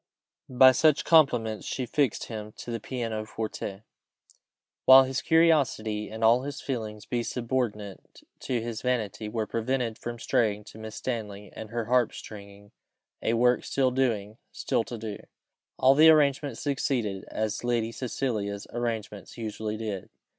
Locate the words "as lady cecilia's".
17.27-18.65